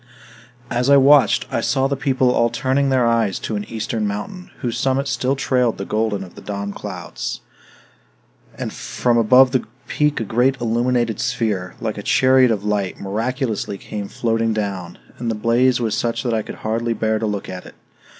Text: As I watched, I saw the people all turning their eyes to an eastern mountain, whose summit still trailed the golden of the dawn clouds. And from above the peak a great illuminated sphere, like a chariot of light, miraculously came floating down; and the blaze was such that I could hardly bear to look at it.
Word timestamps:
As 0.71 0.89
I 0.89 0.97
watched, 0.97 1.45
I 1.51 1.61
saw 1.61 1.85
the 1.85 1.95
people 1.95 2.31
all 2.31 2.49
turning 2.49 2.89
their 2.89 3.05
eyes 3.05 3.37
to 3.41 3.55
an 3.55 3.65
eastern 3.65 4.07
mountain, 4.07 4.49
whose 4.61 4.75
summit 4.79 5.07
still 5.07 5.35
trailed 5.35 5.77
the 5.77 5.85
golden 5.85 6.23
of 6.23 6.33
the 6.33 6.41
dawn 6.41 6.73
clouds. 6.73 7.41
And 8.57 8.73
from 8.73 9.19
above 9.19 9.51
the 9.51 9.63
peak 9.87 10.19
a 10.19 10.23
great 10.23 10.59
illuminated 10.59 11.19
sphere, 11.19 11.75
like 11.79 11.99
a 11.99 12.01
chariot 12.01 12.49
of 12.49 12.63
light, 12.65 12.99
miraculously 12.99 13.77
came 13.77 14.07
floating 14.07 14.53
down; 14.55 14.97
and 15.19 15.29
the 15.29 15.35
blaze 15.35 15.79
was 15.79 15.95
such 15.95 16.23
that 16.23 16.33
I 16.33 16.41
could 16.41 16.55
hardly 16.65 16.93
bear 16.95 17.19
to 17.19 17.27
look 17.27 17.47
at 17.47 17.67
it. 17.67 17.75